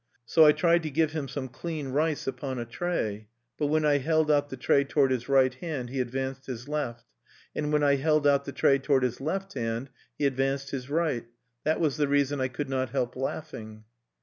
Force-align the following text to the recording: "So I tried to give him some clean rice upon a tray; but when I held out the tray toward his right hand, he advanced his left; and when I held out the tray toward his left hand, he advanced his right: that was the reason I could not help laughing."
"So 0.25 0.43
I 0.47 0.51
tried 0.51 0.81
to 0.81 0.89
give 0.89 1.11
him 1.11 1.27
some 1.27 1.47
clean 1.47 1.89
rice 1.89 2.25
upon 2.25 2.57
a 2.57 2.65
tray; 2.65 3.27
but 3.59 3.67
when 3.67 3.85
I 3.85 3.99
held 3.99 4.31
out 4.31 4.49
the 4.49 4.57
tray 4.57 4.83
toward 4.83 5.11
his 5.11 5.29
right 5.29 5.53
hand, 5.53 5.91
he 5.91 5.99
advanced 5.99 6.47
his 6.47 6.67
left; 6.67 7.05
and 7.55 7.71
when 7.71 7.83
I 7.83 7.97
held 7.97 8.25
out 8.25 8.45
the 8.45 8.51
tray 8.51 8.79
toward 8.79 9.03
his 9.03 9.21
left 9.21 9.53
hand, 9.53 9.91
he 10.17 10.25
advanced 10.25 10.71
his 10.71 10.89
right: 10.89 11.27
that 11.65 11.79
was 11.79 11.97
the 11.97 12.07
reason 12.07 12.41
I 12.41 12.47
could 12.47 12.67
not 12.67 12.89
help 12.89 13.15
laughing." 13.15 13.83